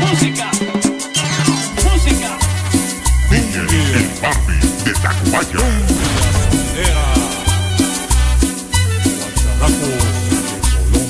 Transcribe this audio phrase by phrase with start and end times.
[0.00, 0.50] Música.
[1.84, 2.38] Música.
[3.30, 5.62] El Papi de Tacubaya.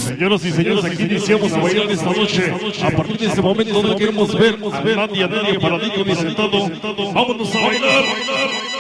[0.05, 2.53] Señoras y señores, aquí iniciamos a bailar esta noche.
[2.83, 6.69] A partir de este momento no queremos ver a nadie, a nadie paradito ni sentado.
[7.15, 8.78] Vámonos a bailar.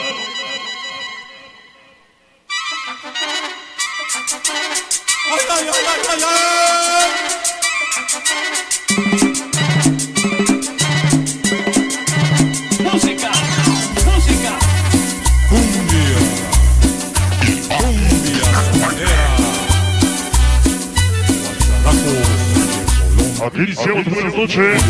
[23.64, 24.82] Iniciamos buenas noches.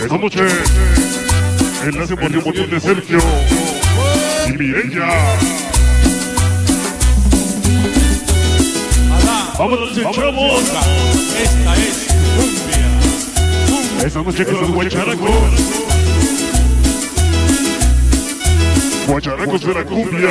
[0.00, 0.46] Esta noche,
[1.82, 3.18] en la matrimonio de Sergio
[4.48, 5.63] y Mireya.
[9.56, 10.62] Vámonos, chavos.
[11.40, 12.88] Esta es cumbia.
[14.04, 15.30] Esta noche con los guacharacos.
[19.60, 20.30] De la cumbia.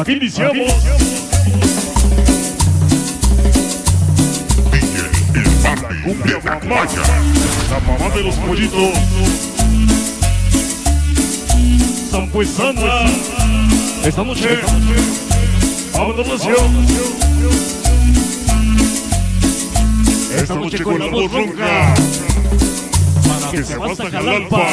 [0.00, 0.72] Aquí iniciamos.
[5.62, 7.02] Papi de Tacubaya.
[7.70, 8.94] La mamá de los pollitos.
[12.10, 13.04] San pues Santa.
[14.04, 14.48] Esta noche.
[15.92, 16.86] Vámonos, nación.
[20.36, 21.94] Esta noche con la voz ronca.
[23.50, 24.66] Que se hasta Jalalpa.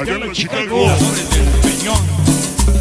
[0.00, 0.86] Allá en Chicago.
[1.62, 2.02] Peñón,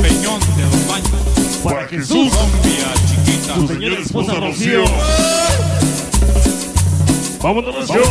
[0.02, 1.60] Peñón de los Baños.
[1.64, 2.32] Para Jesús.
[2.32, 3.54] Colombia chiquita.
[3.56, 4.84] Tu señora esposa Rocío.
[7.42, 8.04] Vámonos, nación.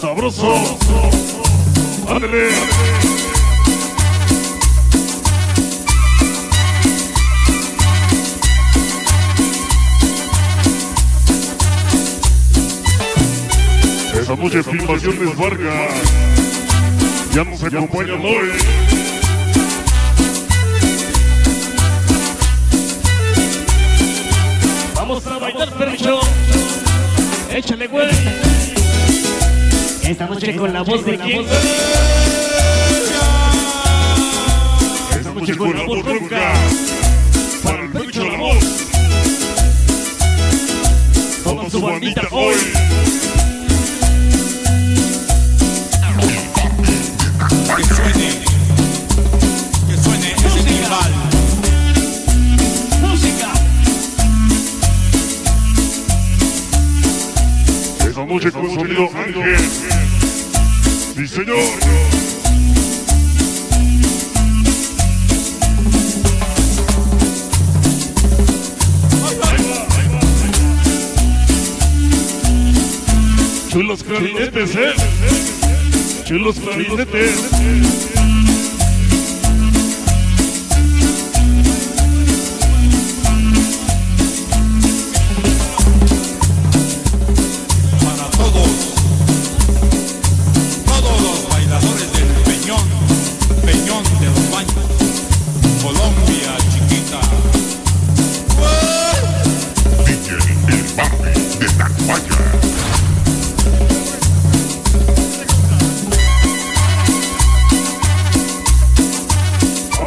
[0.00, 0.78] Sabroso.
[2.08, 3.17] Ándale.
[14.28, 15.94] Esa noche filmaciones Vargas
[17.34, 18.50] ya nos acompañan hoy.
[24.94, 26.20] Vamos a bailar, perricho.
[27.54, 28.10] Échale, güey.
[30.02, 31.46] Esta noche con la voz de quién.
[35.10, 36.52] Esta noche con la voz ronca
[37.64, 38.64] para el pecho de la voz.
[41.42, 42.56] Toda su bandita hoy.
[58.48, 59.58] Noche con sonido Ángel.
[61.16, 61.58] Sí, señor.
[73.68, 74.94] Chulos clarinetes, eh.
[76.24, 78.47] Chulos clarinetes.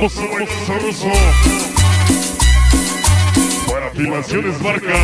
[0.01, 1.12] Bailar sabroso.
[3.72, 4.95] Para filmaciones marca.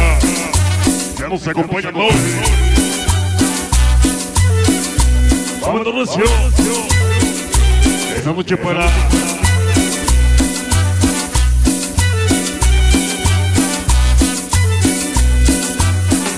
[1.20, 2.12] Ya nos acompañan hoy.
[5.62, 6.26] Vámonos, Recio.
[8.16, 8.90] Esta noche para.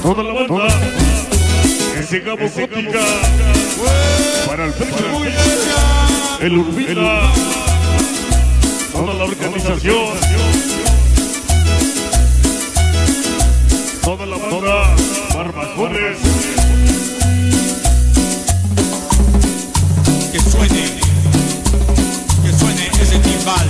[0.04, 0.68] Toda la banda.
[1.98, 3.06] Ese Gabo Gótica.
[4.48, 5.06] Para el Pecho.
[6.42, 7.69] El Urbina.
[9.60, 10.18] Organización.
[14.04, 14.96] Toda la banda.
[15.34, 16.18] Barbacones.
[20.32, 21.00] Que suene,
[22.44, 23.68] que suene ese timbal.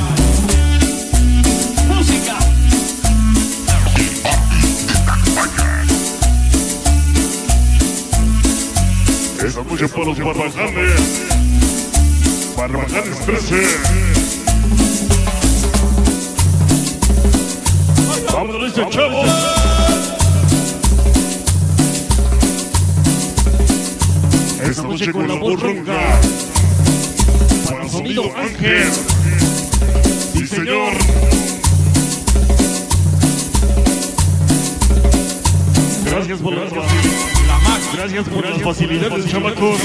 [1.87, 2.37] Música.
[9.43, 11.21] Esa noche para los barbajanes.
[12.55, 14.08] Barbajanes 13.
[18.39, 19.29] Vámonos, dice chavos.
[24.63, 25.99] Esta noche con la voz ronca.
[27.65, 28.91] Para el sonido Ángel.
[30.35, 30.93] Sí, señor.
[36.05, 36.71] Gracias por las.
[37.93, 39.81] Gracias por las facilidades, chamacos.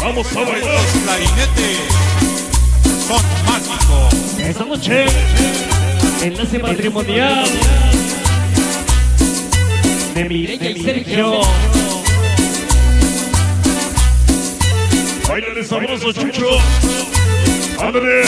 [0.00, 0.74] Vamos a bailar.
[0.74, 1.78] Los clarinetes
[3.06, 4.24] son mágicos.
[4.40, 5.06] Esta noche,
[6.24, 7.44] enlace matrimonial
[10.14, 11.40] de Mireya y Sergio.
[15.28, 16.46] Bailale sabroso, Chucho.
[17.78, 18.22] Ándale.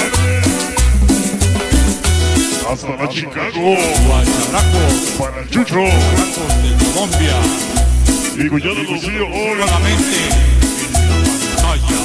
[2.70, 3.76] Hasta la Chicago.
[4.06, 4.82] Guacharaco.
[5.18, 5.76] Para el Chucho.
[5.76, 5.90] De
[6.92, 7.36] Colombia.
[8.36, 9.26] Y Guyana Lucío.
[9.26, 9.66] Hola.
[9.66, 10.16] Solamente
[10.84, 11.00] en la
[11.56, 12.00] pantalla.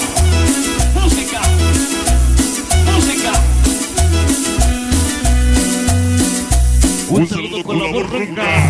[0.93, 1.41] Música,
[2.85, 3.50] música.
[7.12, 8.69] Un saludo con la voz ronca.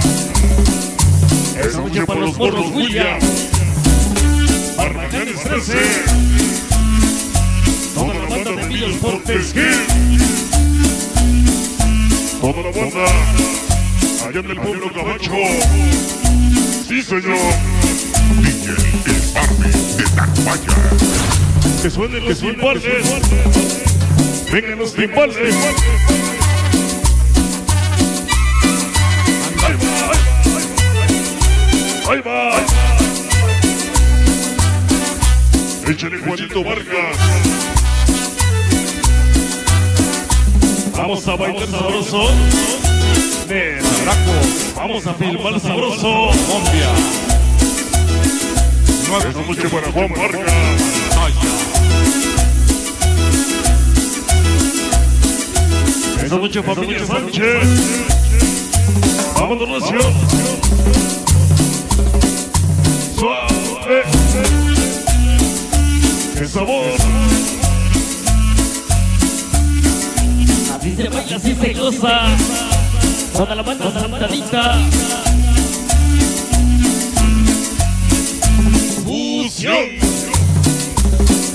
[1.64, 3.20] Esta noche para los morros William.
[4.76, 5.74] Barbajanes 13.
[7.94, 10.18] Toda la banda de Villas Portes Gil.
[12.42, 13.06] Toda la banda.
[14.28, 15.34] Allá en el pueblo Cabacho.
[16.88, 17.38] Sí, señor.
[18.42, 18.74] DJ
[19.06, 20.78] El Barbie de Tacubaya.
[21.84, 22.84] Que suenen los timbales.
[24.52, 25.56] Vengan los timbales.
[32.12, 32.52] Ahí va.
[35.90, 37.18] Échale Juanito Vargas.
[40.98, 42.24] Vamos a bailar sabroso.
[43.48, 44.34] Nena, Raco.
[44.76, 46.32] Vamos a filmar sabroso.
[46.48, 46.92] Colombia.
[49.30, 50.54] Esta noche para Juan Vargas.
[56.22, 58.12] Esta noche familia Sánchez.
[59.34, 60.62] Vámonos, Recio.
[63.22, 64.02] Suave.
[66.40, 66.86] ¡Qué sabor!
[70.76, 72.22] Así se baila, así se goza.
[73.34, 74.80] Toda la banda santadita.
[79.06, 79.86] ¡Fusión!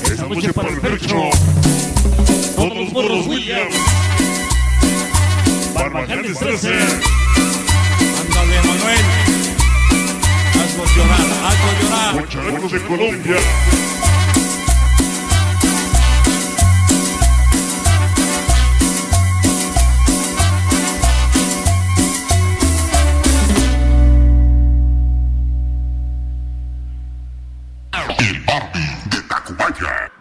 [0.04, 1.16] Esta noche para el pecho.
[2.54, 3.68] Todos los morros William.
[5.74, 7.15] Barbajanes 13.
[12.12, 12.14] Llorar.
[12.14, 13.36] Guacharacos Colombia.
[28.18, 28.80] El Barbie
[29.10, 30.12] de Tacubaya.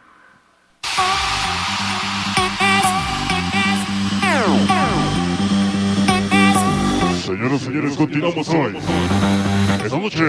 [7.26, 8.78] Señoras y señores, continuamos hoy.
[9.84, 10.24] Esta noche,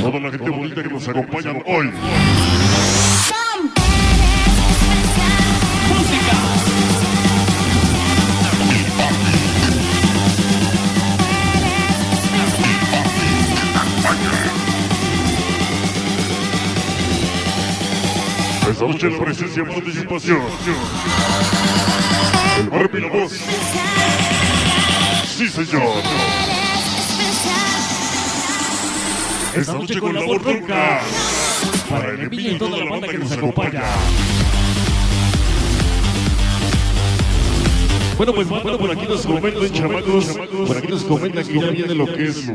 [0.00, 1.92] toda la gente bonita que nos acompaña hoy.
[18.70, 20.40] Esta noche la presencia y participación.
[22.58, 23.32] El Barbie la voz.
[25.36, 26.67] Sí, señor.
[29.54, 31.00] Esta noche con la voz ronca.
[31.88, 33.82] Para el Emilio y toda la banda que nos acompaña.
[38.16, 40.26] Bueno, pues bueno, por aquí nos comentan, chamacos.
[40.66, 42.50] Por aquí nos comentan que ya viene lo que es